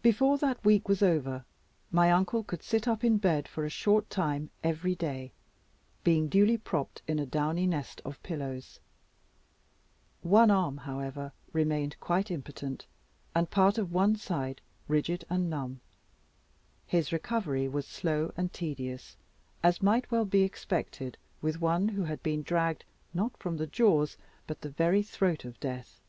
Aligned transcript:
Before 0.00 0.38
that 0.38 0.64
week 0.64 0.88
was 0.88 1.02
over, 1.02 1.44
my 1.90 2.12
uncle 2.12 2.44
could 2.44 2.62
sit 2.62 2.86
up 2.86 3.02
in 3.02 3.18
bed 3.18 3.48
for 3.48 3.64
a 3.64 3.68
short 3.68 4.08
time 4.08 4.50
every 4.62 4.94
day, 4.94 5.32
being 6.04 6.28
duly 6.28 6.56
propped 6.56 7.02
in 7.08 7.18
a 7.18 7.26
downy 7.26 7.66
nest 7.66 8.00
of 8.04 8.22
pillows. 8.22 8.78
One 10.22 10.52
arm, 10.52 10.76
however, 10.76 11.32
remained 11.52 11.98
quite 11.98 12.30
impotent, 12.30 12.86
and 13.34 13.50
part 13.50 13.76
of 13.76 13.90
one 13.92 14.14
side 14.14 14.60
rigid 14.86 15.24
and 15.28 15.50
numb. 15.50 15.80
His 16.86 17.10
recovery 17.12 17.66
was 17.66 17.88
slow 17.88 18.32
and 18.36 18.52
tedious, 18.52 19.16
as 19.64 19.82
might 19.82 20.08
well 20.12 20.26
be 20.26 20.42
expected 20.44 21.18
with 21.42 21.60
one 21.60 21.88
who 21.88 22.04
had 22.04 22.22
been 22.22 22.44
dragged 22.44 22.84
not 23.12 23.36
from 23.38 23.56
the 23.56 23.66
jaws 23.66 24.16
but 24.46 24.60
the 24.60 24.70
very 24.70 25.02
throat 25.02 25.44
of 25.44 25.58
death. 25.58 26.00